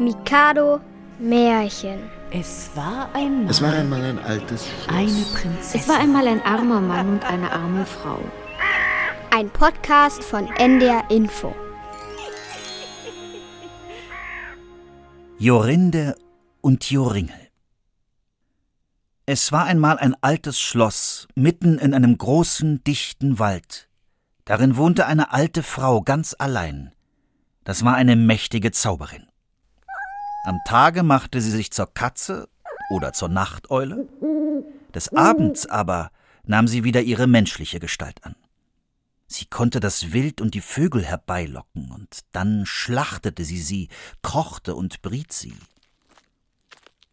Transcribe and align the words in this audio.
Mikado 0.00 0.80
Märchen. 1.18 2.08
Es 2.30 2.70
war 2.74 3.14
einmal. 3.14 3.50
Es 3.50 3.60
war 3.60 3.74
einmal 3.74 4.02
ein 4.02 4.18
altes 4.18 4.66
Schloss. 4.66 4.88
Eine 4.88 5.24
Prinzessin. 5.34 5.80
Es 5.80 5.88
war 5.88 5.98
einmal 6.00 6.26
ein 6.26 6.40
armer 6.40 6.80
Mann 6.80 7.10
und 7.10 7.24
eine 7.26 7.52
arme 7.52 7.84
Frau. 7.84 8.18
Ein 9.30 9.50
Podcast 9.50 10.24
von 10.24 10.46
NDR 10.56 11.04
Info. 11.10 11.54
Jorinde 15.38 16.14
und 16.62 16.90
Joringel. 16.90 17.48
Es 19.26 19.52
war 19.52 19.66
einmal 19.66 19.98
ein 19.98 20.16
altes 20.22 20.58
Schloss 20.58 21.28
mitten 21.34 21.78
in 21.78 21.92
einem 21.92 22.16
großen, 22.16 22.82
dichten 22.84 23.38
Wald. 23.38 23.90
Darin 24.46 24.78
wohnte 24.78 25.04
eine 25.04 25.34
alte 25.34 25.62
Frau 25.62 26.00
ganz 26.00 26.34
allein. 26.38 26.92
Das 27.64 27.84
war 27.84 27.96
eine 27.96 28.16
mächtige 28.16 28.72
Zauberin. 28.72 29.29
Am 30.44 30.58
Tage 30.64 31.02
machte 31.02 31.40
sie 31.40 31.50
sich 31.50 31.70
zur 31.70 31.92
Katze 31.92 32.48
oder 32.90 33.12
zur 33.12 33.28
Nachteule, 33.28 34.08
des 34.94 35.14
Abends 35.14 35.66
aber 35.66 36.10
nahm 36.44 36.66
sie 36.66 36.82
wieder 36.82 37.02
ihre 37.02 37.26
menschliche 37.26 37.78
Gestalt 37.78 38.24
an. 38.24 38.34
Sie 39.26 39.44
konnte 39.44 39.78
das 39.78 40.12
Wild 40.12 40.40
und 40.40 40.54
die 40.54 40.60
Vögel 40.60 41.04
herbeilocken, 41.04 41.92
und 41.92 42.20
dann 42.32 42.66
schlachtete 42.66 43.44
sie 43.44 43.60
sie, 43.60 43.88
kochte 44.22 44.74
und 44.74 45.02
briet 45.02 45.32
sie. 45.32 45.54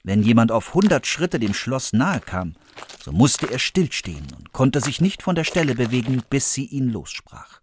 Wenn 0.03 0.23
jemand 0.23 0.52
auf 0.52 0.73
hundert 0.73 1.05
Schritte 1.05 1.38
dem 1.38 1.53
Schloss 1.53 1.94
nahe 1.94 2.22
kam, 2.22 2.55
so 3.03 3.12
musste 3.12 3.52
er 3.52 3.59
stillstehen 3.59 4.25
und 4.36 4.53
konnte 4.53 4.80
sich 4.81 5.02
nicht 5.02 5.22
von 5.22 5.36
der 5.36 5.44
Stelle 5.44 5.75
bewegen, 5.75 6.23
bis 6.30 6.53
sie 6.53 6.66
ihn 6.66 6.89
lossprach. 6.89 7.62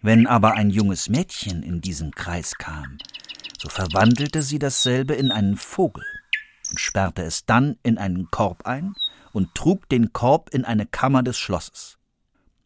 Wenn 0.00 0.26
aber 0.26 0.54
ein 0.54 0.70
junges 0.70 1.08
Mädchen 1.08 1.62
in 1.62 1.80
diesen 1.80 2.10
Kreis 2.12 2.56
kam, 2.56 2.98
so 3.62 3.68
verwandelte 3.68 4.42
sie 4.42 4.58
dasselbe 4.58 5.14
in 5.14 5.30
einen 5.30 5.56
Vogel 5.56 6.04
und 6.70 6.80
sperrte 6.80 7.22
es 7.22 7.46
dann 7.46 7.78
in 7.84 7.96
einen 7.96 8.28
Korb 8.32 8.66
ein 8.66 8.94
und 9.32 9.54
trug 9.54 9.88
den 9.88 10.12
Korb 10.12 10.50
in 10.50 10.64
eine 10.64 10.84
Kammer 10.84 11.22
des 11.22 11.38
Schlosses. 11.38 11.96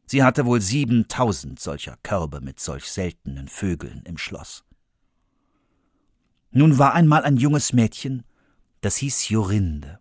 Sie 0.07 0.23
hatte 0.23 0.47
wohl 0.47 0.63
siebentausend 0.63 1.61
solcher 1.61 1.99
Körbe 2.03 2.41
mit 2.41 2.61
solch 2.61 2.91
seltenen 2.91 3.49
Vögeln 3.49 4.05
im 4.07 4.17
Schloss. 4.17 4.65
Nun 6.51 6.79
war 6.79 6.95
einmal 6.95 7.25
ein 7.25 7.37
junges 7.37 7.75
Mädchen, 7.75 8.23
das 8.81 8.97
hieß 8.97 9.29
Jorinde 9.29 9.99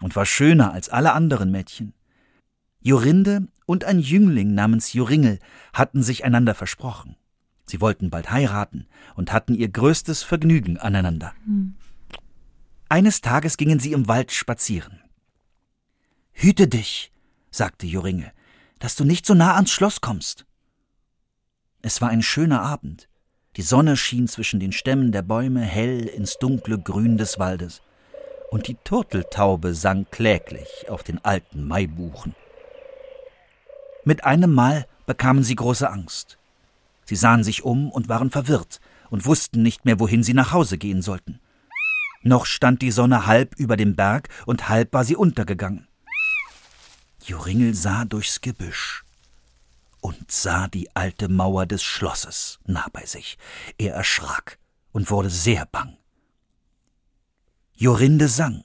und 0.00 0.16
war 0.16 0.24
schöner 0.24 0.72
als 0.72 0.88
alle 0.88 1.12
anderen 1.12 1.50
Mädchen. 1.50 1.92
Jorinde 2.80 3.46
und 3.66 3.84
ein 3.84 3.98
Jüngling 3.98 4.54
namens 4.54 4.94
Joringel 4.94 5.38
hatten 5.74 6.02
sich 6.02 6.24
einander 6.24 6.54
versprochen. 6.54 7.16
Sie 7.70 7.80
wollten 7.80 8.10
bald 8.10 8.32
heiraten 8.32 8.88
und 9.14 9.32
hatten 9.32 9.54
ihr 9.54 9.68
größtes 9.68 10.24
Vergnügen 10.24 10.76
aneinander. 10.76 11.32
Hm. 11.44 11.74
Eines 12.88 13.20
Tages 13.20 13.56
gingen 13.56 13.78
sie 13.78 13.92
im 13.92 14.08
Wald 14.08 14.32
spazieren. 14.32 15.00
Hüte 16.32 16.66
dich, 16.66 17.12
sagte 17.52 17.86
Joringel, 17.86 18.32
dass 18.80 18.96
du 18.96 19.04
nicht 19.04 19.24
so 19.24 19.34
nah 19.34 19.54
ans 19.54 19.70
Schloss 19.70 20.00
kommst. 20.00 20.46
Es 21.80 22.00
war 22.00 22.08
ein 22.08 22.22
schöner 22.22 22.60
Abend. 22.60 23.08
Die 23.54 23.62
Sonne 23.62 23.96
schien 23.96 24.26
zwischen 24.26 24.58
den 24.58 24.72
Stämmen 24.72 25.12
der 25.12 25.22
Bäume 25.22 25.60
hell 25.60 26.06
ins 26.06 26.38
dunkle 26.38 26.76
Grün 26.76 27.18
des 27.18 27.38
Waldes, 27.38 27.82
und 28.50 28.66
die 28.66 28.76
Turteltaube 28.82 29.74
sang 29.74 30.06
kläglich 30.10 30.88
auf 30.88 31.04
den 31.04 31.24
alten 31.24 31.68
Maibuchen. 31.68 32.34
Mit 34.04 34.24
einem 34.24 34.52
Mal 34.52 34.88
bekamen 35.06 35.44
sie 35.44 35.54
große 35.54 35.88
Angst. 35.88 36.39
Sie 37.10 37.16
sahen 37.16 37.42
sich 37.42 37.64
um 37.64 37.90
und 37.90 38.08
waren 38.08 38.30
verwirrt 38.30 38.78
und 39.08 39.26
wussten 39.26 39.64
nicht 39.64 39.84
mehr, 39.84 39.98
wohin 39.98 40.22
sie 40.22 40.32
nach 40.32 40.52
Hause 40.52 40.78
gehen 40.78 41.02
sollten. 41.02 41.40
Noch 42.22 42.46
stand 42.46 42.82
die 42.82 42.92
Sonne 42.92 43.26
halb 43.26 43.56
über 43.58 43.76
dem 43.76 43.96
Berg 43.96 44.28
und 44.46 44.68
halb 44.68 44.92
war 44.92 45.02
sie 45.02 45.16
untergegangen. 45.16 45.88
Joringel 47.24 47.74
sah 47.74 48.04
durchs 48.04 48.40
Gebüsch 48.42 49.04
und 50.00 50.30
sah 50.30 50.68
die 50.68 50.94
alte 50.94 51.28
Mauer 51.28 51.66
des 51.66 51.82
Schlosses 51.82 52.60
nah 52.64 52.86
bei 52.92 53.04
sich. 53.04 53.38
Er 53.76 53.94
erschrak 53.94 54.60
und 54.92 55.10
wurde 55.10 55.30
sehr 55.30 55.66
bang. 55.66 55.96
Jorinde 57.74 58.28
sang. 58.28 58.62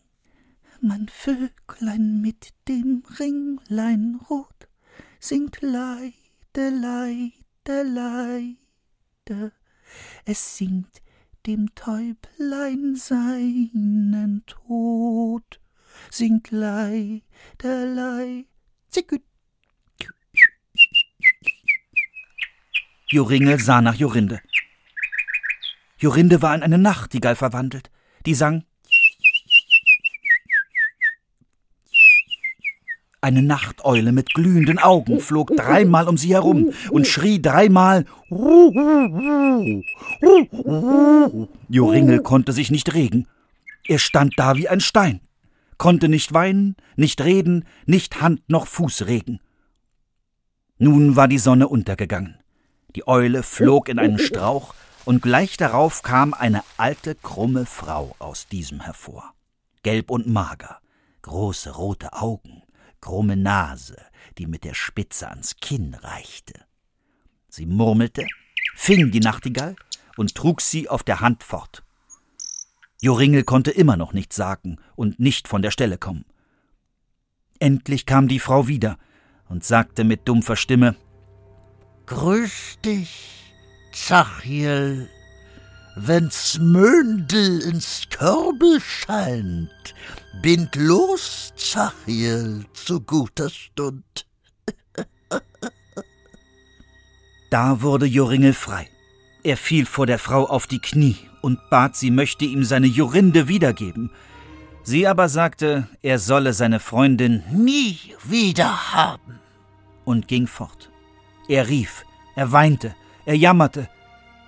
Mein 0.82 1.08
Vöglein 1.10 2.22
mit 2.22 2.54
dem 2.68 3.02
Ringlein 3.20 4.20
rot 4.30 4.68
singt 5.20 5.64
leide, 5.64 6.14
leide, 6.54 7.45
leide. 7.74 9.52
Es 10.26 10.58
singt 10.58 11.02
dem 11.46 11.74
Täublein 11.76 12.96
seinen 12.96 14.44
Tod, 14.46 15.60
singt 16.10 16.52
leide, 16.52 17.22
leide, 17.62 18.46
zicküt. 18.90 19.24
Joringel 23.08 23.60
sah 23.60 23.82
nach 23.82 23.96
Jorinde. 23.96 24.42
Jorinde 25.98 26.42
war 26.42 26.56
in 26.56 26.64
eine 26.64 26.78
Nachtigall 26.80 27.36
verwandelt, 27.36 27.92
die 28.26 28.34
sang 28.34 28.66
Eine 33.26 33.42
Nachteule 33.42 34.12
mit 34.12 34.36
glühenden 34.36 34.78
Augen 34.78 35.20
flog 35.20 35.48
dreimal 35.58 36.08
um 36.08 36.16
sie 36.16 36.36
herum 36.36 36.72
und 36.92 37.08
schrie 37.08 37.42
dreimal. 37.42 38.06
Joringel 41.68 42.22
konnte 42.22 42.52
sich 42.52 42.70
nicht 42.70 42.94
regen. 42.94 43.28
Er 43.88 43.98
stand 43.98 44.36
da 44.38 44.58
wie 44.58 44.70
ein 44.70 44.80
Stein, 44.80 45.22
konnte 45.80 46.08
nicht 46.08 46.36
weinen, 46.36 46.76
nicht 46.98 47.20
reden, 47.20 47.66
nicht 47.88 48.22
Hand 48.22 48.48
noch 48.48 48.68
Fuß 48.68 49.08
regen. 49.08 49.40
Nun 50.78 51.16
war 51.16 51.28
die 51.28 51.40
Sonne 51.40 51.68
untergegangen. 51.68 52.38
Die 52.96 53.08
Eule 53.08 53.42
flog 53.42 53.90
in 53.90 53.98
einen 53.98 54.20
Strauch, 54.20 54.76
und 55.04 55.24
gleich 55.24 55.58
darauf 55.58 56.04
kam 56.04 56.36
eine 56.36 56.62
alte, 56.78 57.16
krumme 57.16 57.66
Frau 57.66 58.16
aus 58.20 58.48
diesem 58.48 58.82
hervor. 58.82 59.34
Gelb 59.82 60.12
und 60.12 60.28
mager, 60.28 60.78
große 61.24 61.72
rote 61.72 62.14
Augen, 62.14 62.62
krumme 63.06 63.38
Nase, 63.38 63.98
die 64.40 64.48
mit 64.48 64.64
der 64.64 64.74
Spitze 64.74 65.30
ans 65.30 65.58
Kinn 65.62 65.94
reichte. 65.94 66.56
Sie 67.50 67.68
murmelte, 67.68 68.26
fing 68.76 69.12
die 69.12 69.20
Nachtigall 69.20 69.76
und 70.18 70.34
trug 70.34 70.60
sie 70.60 70.90
auf 70.90 71.04
der 71.04 71.20
Hand 71.20 71.44
fort. 71.44 71.84
Joringel 73.00 73.44
konnte 73.44 73.70
immer 73.70 73.96
noch 73.96 74.14
nichts 74.14 74.36
sagen 74.36 74.78
und 74.96 75.20
nicht 75.20 75.48
von 75.48 75.62
der 75.62 75.70
Stelle 75.70 76.00
kommen. 76.00 76.26
Endlich 77.60 78.08
kam 78.08 78.28
die 78.28 78.40
Frau 78.40 78.68
wieder 78.68 78.98
und 79.50 79.64
sagte 79.64 80.04
mit 80.04 80.28
dumpfer 80.28 80.56
Stimme 80.56 80.96
Grüß 82.08 82.80
dich, 82.84 83.54
Zachiel, 83.92 85.12
wenn's 85.96 86.60
Möndel 86.60 87.62
ins 87.62 88.04
Körbel 88.10 88.80
scheint, 88.82 89.96
bind 90.42 90.76
los, 90.76 91.54
Zachiel, 91.56 92.66
zu 92.74 93.02
guter 93.02 93.50
Stund. 93.50 94.26
da 97.50 97.82
wurde 97.82 98.06
Joringel 98.06 98.54
frei. 98.54 98.90
Er 99.44 99.58
fiel 99.58 99.86
vor 99.86 100.06
der 100.06 100.20
Frau 100.20 100.46
auf 100.46 100.68
die 100.68 100.80
Knie 100.80 101.18
und 101.42 101.60
bat, 101.70 101.96
sie 101.96 102.12
möchte 102.12 102.46
ihm 102.46 102.64
seine 102.64 102.88
Jorinde 102.88 103.48
wiedergeben. 103.48 104.12
Sie 104.84 105.08
aber 105.08 105.30
sagte, 105.30 105.88
er 106.02 106.20
solle 106.20 106.54
seine 106.54 106.80
Freundin 106.80 107.44
nie 107.52 108.00
wieder 108.24 108.94
haben 108.94 109.40
und 110.04 110.28
ging 110.28 110.48
fort. 110.48 110.90
Er 111.48 111.68
rief, 111.68 112.06
er 112.36 112.52
weinte, 112.52 112.96
er 113.26 113.36
jammerte, 113.36 113.88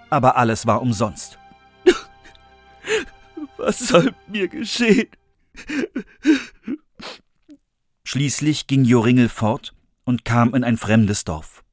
aber 0.10 0.38
alles 0.38 0.66
war 0.66 0.82
umsonst. 0.82 1.37
Was 3.68 3.80
soll 3.80 4.16
mir 4.28 4.48
geschehen? 4.48 5.10
Schließlich 8.06 8.66
ging 8.66 8.86
Joringel 8.86 9.28
fort 9.28 9.76
und 10.06 10.24
kam 10.24 10.56
in 10.56 10.64
ein 10.64 10.78
fremdes 10.78 11.26
Dorf. 11.26 11.66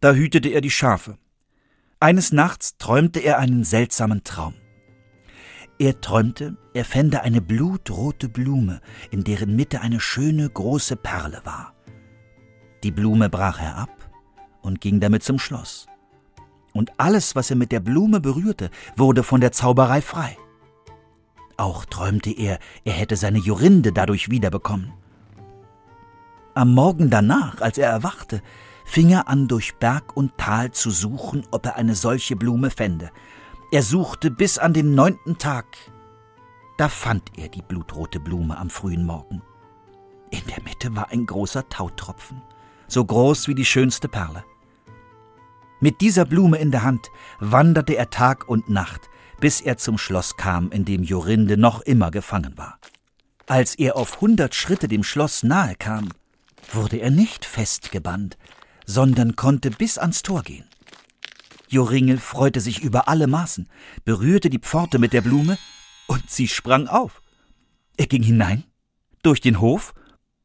Da 0.00 0.14
hütete 0.14 0.48
er 0.48 0.60
die 0.60 0.72
Schafe. 0.72 1.18
Eines 2.00 2.32
Nachts 2.32 2.76
träumte 2.76 3.20
er 3.20 3.38
einen 3.38 3.62
seltsamen 3.62 4.24
Traum. 4.24 4.54
Er 5.78 6.00
träumte, 6.00 6.56
er 6.74 6.84
fände 6.84 7.22
eine 7.22 7.40
blutrote 7.40 8.28
Blume, 8.28 8.80
in 9.12 9.22
deren 9.22 9.54
Mitte 9.54 9.80
eine 9.80 10.00
schöne 10.00 10.50
große 10.50 10.96
Perle 10.96 11.40
war. 11.44 11.72
Die 12.82 12.90
Blume 12.90 13.30
brach 13.30 13.60
er 13.60 13.76
ab 13.76 14.10
und 14.60 14.80
ging 14.80 14.98
damit 14.98 15.22
zum 15.22 15.38
Schloss. 15.38 15.86
Und 16.72 16.98
alles, 16.98 17.36
was 17.36 17.48
er 17.48 17.56
mit 17.56 17.70
der 17.70 17.78
Blume 17.78 18.18
berührte, 18.18 18.70
wurde 18.96 19.22
von 19.22 19.40
der 19.40 19.52
Zauberei 19.52 20.02
frei. 20.02 20.36
Auch 21.62 21.84
träumte 21.84 22.32
er, 22.32 22.58
er 22.84 22.92
hätte 22.92 23.14
seine 23.14 23.38
Jorinde 23.38 23.92
dadurch 23.92 24.30
wiederbekommen. 24.30 24.92
Am 26.54 26.74
Morgen 26.74 27.08
danach, 27.08 27.60
als 27.60 27.78
er 27.78 27.88
erwachte, 27.88 28.42
fing 28.84 29.10
er 29.10 29.28
an, 29.28 29.46
durch 29.46 29.76
Berg 29.76 30.16
und 30.16 30.36
Tal 30.38 30.72
zu 30.72 30.90
suchen, 30.90 31.46
ob 31.52 31.64
er 31.64 31.76
eine 31.76 31.94
solche 31.94 32.34
Blume 32.34 32.70
fände. 32.70 33.12
Er 33.70 33.84
suchte 33.84 34.32
bis 34.32 34.58
an 34.58 34.72
den 34.72 34.96
neunten 34.96 35.38
Tag. 35.38 35.66
Da 36.78 36.88
fand 36.88 37.30
er 37.38 37.46
die 37.46 37.62
blutrote 37.62 38.18
Blume 38.18 38.58
am 38.58 38.68
frühen 38.68 39.06
Morgen. 39.06 39.40
In 40.30 40.44
der 40.48 40.64
Mitte 40.64 40.96
war 40.96 41.10
ein 41.10 41.26
großer 41.26 41.68
Tautropfen, 41.68 42.42
so 42.88 43.04
groß 43.04 43.46
wie 43.46 43.54
die 43.54 43.64
schönste 43.64 44.08
Perle. 44.08 44.42
Mit 45.78 46.00
dieser 46.00 46.24
Blume 46.24 46.58
in 46.58 46.72
der 46.72 46.82
Hand 46.82 47.12
wanderte 47.38 47.94
er 47.94 48.10
Tag 48.10 48.48
und 48.48 48.68
Nacht, 48.68 49.08
bis 49.42 49.60
er 49.60 49.76
zum 49.76 49.98
Schloss 49.98 50.36
kam, 50.36 50.70
in 50.70 50.84
dem 50.84 51.02
Jorinde 51.02 51.56
noch 51.56 51.80
immer 51.80 52.12
gefangen 52.12 52.56
war. 52.56 52.78
Als 53.48 53.74
er 53.74 53.96
auf 53.96 54.20
hundert 54.20 54.54
Schritte 54.54 54.86
dem 54.86 55.02
Schloss 55.02 55.42
nahe 55.42 55.74
kam, 55.74 56.10
wurde 56.70 56.98
er 56.98 57.10
nicht 57.10 57.44
festgebannt, 57.44 58.38
sondern 58.86 59.34
konnte 59.34 59.72
bis 59.72 59.98
ans 59.98 60.22
Tor 60.22 60.44
gehen. 60.44 60.64
Joringel 61.66 62.18
freute 62.18 62.60
sich 62.60 62.84
über 62.84 63.08
alle 63.08 63.26
Maßen, 63.26 63.68
berührte 64.04 64.48
die 64.48 64.60
Pforte 64.60 65.00
mit 65.00 65.12
der 65.12 65.22
Blume, 65.22 65.58
und 66.06 66.30
sie 66.30 66.46
sprang 66.46 66.86
auf. 66.86 67.20
Er 67.96 68.06
ging 68.06 68.22
hinein, 68.22 68.62
durch 69.24 69.40
den 69.40 69.60
Hof, 69.60 69.92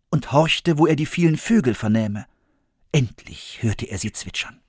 und 0.09 0.31
horchte, 0.31 0.79
wo 0.79 0.87
er 0.87 0.95
die 0.95 1.05
vielen 1.05 1.37
Vögel 1.37 1.75
vernähme. 1.75 2.25
Endlich 2.91 3.59
hörte 3.61 3.85
er 3.85 3.99
sie 3.99 4.11
zwitschern. 4.11 4.59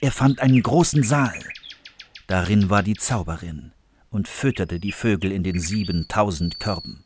Er 0.00 0.12
fand 0.12 0.38
einen 0.38 0.62
großen 0.62 1.02
Saal, 1.02 1.40
Darin 2.26 2.70
war 2.70 2.82
die 2.82 2.94
Zauberin 2.94 3.72
und 4.10 4.28
fütterte 4.28 4.80
die 4.80 4.92
Vögel 4.92 5.32
in 5.32 5.42
den 5.42 5.60
siebentausend 5.60 6.60
Körben. 6.60 7.04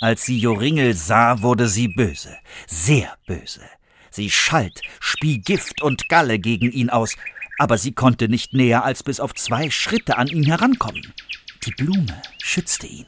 Als 0.00 0.24
sie 0.24 0.38
Joringel 0.38 0.94
sah, 0.94 1.42
wurde 1.42 1.68
sie 1.68 1.88
böse, 1.88 2.36
sehr 2.66 3.16
böse. 3.26 3.62
Sie 4.10 4.30
schalt, 4.30 4.80
spie 5.00 5.38
Gift 5.40 5.80
und 5.80 6.08
Galle 6.08 6.38
gegen 6.38 6.70
ihn 6.70 6.90
aus, 6.90 7.16
aber 7.58 7.78
sie 7.78 7.92
konnte 7.92 8.28
nicht 8.28 8.52
näher 8.52 8.84
als 8.84 9.02
bis 9.02 9.20
auf 9.20 9.34
zwei 9.34 9.70
Schritte 9.70 10.18
an 10.18 10.26
ihn 10.26 10.44
herankommen. 10.44 11.12
Die 11.64 11.70
Blume 11.70 12.20
schützte 12.42 12.86
ihn. 12.86 13.06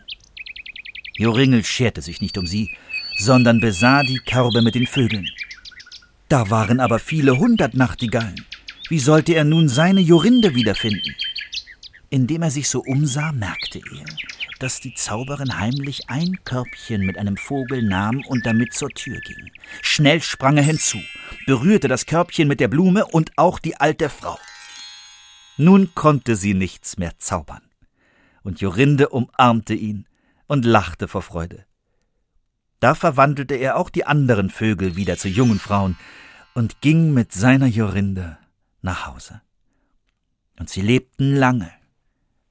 Joringel 1.16 1.64
scherte 1.64 2.02
sich 2.02 2.20
nicht 2.20 2.38
um 2.38 2.46
sie, 2.46 2.76
sondern 3.18 3.60
besah 3.60 4.02
die 4.02 4.18
Körbe 4.18 4.62
mit 4.62 4.74
den 4.74 4.86
Vögeln. 4.86 5.28
Da 6.28 6.50
waren 6.50 6.80
aber 6.80 6.98
viele 6.98 7.38
hundert 7.38 7.74
Nachtigallen. 7.74 8.44
Wie 8.88 8.98
sollte 8.98 9.32
er 9.32 9.44
nun 9.44 9.68
seine 9.68 10.00
Jorinde 10.00 10.54
wiederfinden? 10.54 11.14
Indem 12.10 12.42
er 12.42 12.50
sich 12.50 12.68
so 12.68 12.80
umsah, 12.80 13.32
merkte 13.32 13.78
er, 13.78 14.04
dass 14.58 14.80
die 14.80 14.94
Zauberin 14.94 15.58
heimlich 15.58 16.10
ein 16.10 16.38
Körbchen 16.44 17.06
mit 17.06 17.16
einem 17.16 17.38
Vogel 17.38 17.82
nahm 17.82 18.22
und 18.28 18.44
damit 18.44 18.74
zur 18.74 18.90
Tür 18.90 19.18
ging. 19.20 19.50
Schnell 19.80 20.20
sprang 20.20 20.58
er 20.58 20.62
hinzu, 20.64 20.98
berührte 21.46 21.88
das 21.88 22.04
Körbchen 22.04 22.46
mit 22.46 22.60
der 22.60 22.68
Blume 22.68 23.06
und 23.06 23.32
auch 23.36 23.58
die 23.58 23.76
alte 23.76 24.10
Frau. 24.10 24.38
Nun 25.56 25.94
konnte 25.94 26.36
sie 26.36 26.52
nichts 26.52 26.98
mehr 26.98 27.18
zaubern. 27.18 27.62
Und 28.42 28.60
Jorinde 28.60 29.08
umarmte 29.08 29.72
ihn 29.72 30.06
und 30.46 30.66
lachte 30.66 31.08
vor 31.08 31.22
Freude. 31.22 31.64
Da 32.80 32.94
verwandelte 32.94 33.54
er 33.54 33.76
auch 33.76 33.88
die 33.88 34.04
anderen 34.04 34.50
Vögel 34.50 34.94
wieder 34.94 35.16
zu 35.16 35.28
jungen 35.28 35.58
Frauen 35.58 35.96
und 36.52 36.82
ging 36.82 37.14
mit 37.14 37.32
seiner 37.32 37.66
Jorinde 37.66 38.36
nach 38.84 39.06
Hause. 39.06 39.40
Und 40.60 40.70
sie 40.70 40.82
lebten 40.82 41.34
lange, 41.34 41.72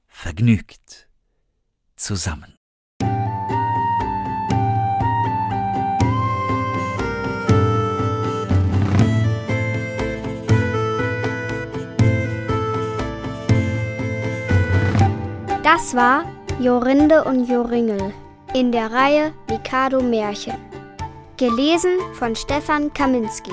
vergnügt, 0.06 1.08
zusammen. 1.96 2.54
Das 15.62 15.94
war 15.94 16.24
Jorinde 16.60 17.24
und 17.24 17.48
Joringel 17.48 18.12
in 18.54 18.70
der 18.70 18.92
Reihe 18.92 19.32
Mikado 19.48 20.00
Märchen. 20.02 20.56
Gelesen 21.36 21.98
von 22.14 22.36
Stefan 22.36 22.92
Kaminski. 22.92 23.52